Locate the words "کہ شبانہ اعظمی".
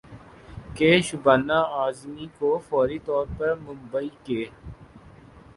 0.75-2.25